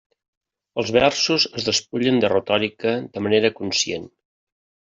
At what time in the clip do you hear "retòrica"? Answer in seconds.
2.33-2.97